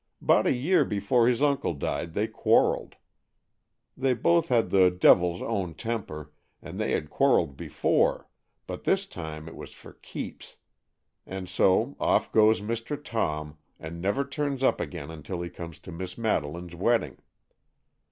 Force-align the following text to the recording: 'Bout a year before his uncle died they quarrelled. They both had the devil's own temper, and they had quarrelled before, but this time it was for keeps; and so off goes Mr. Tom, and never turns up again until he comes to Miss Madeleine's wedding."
'Bout 0.19 0.47
a 0.47 0.51
year 0.51 0.83
before 0.83 1.27
his 1.27 1.43
uncle 1.43 1.75
died 1.75 2.15
they 2.15 2.25
quarrelled. 2.27 2.95
They 3.95 4.15
both 4.15 4.47
had 4.47 4.71
the 4.71 4.89
devil's 4.89 5.43
own 5.43 5.75
temper, 5.75 6.31
and 6.59 6.79
they 6.79 6.93
had 6.93 7.11
quarrelled 7.11 7.55
before, 7.55 8.27
but 8.65 8.83
this 8.83 9.05
time 9.05 9.47
it 9.47 9.55
was 9.55 9.73
for 9.73 9.93
keeps; 9.93 10.57
and 11.27 11.47
so 11.47 11.95
off 11.99 12.31
goes 12.31 12.61
Mr. 12.61 12.97
Tom, 12.97 13.59
and 13.79 14.01
never 14.01 14.25
turns 14.25 14.63
up 14.63 14.81
again 14.81 15.11
until 15.11 15.39
he 15.39 15.51
comes 15.51 15.77
to 15.81 15.91
Miss 15.91 16.17
Madeleine's 16.17 16.73
wedding." 16.73 17.17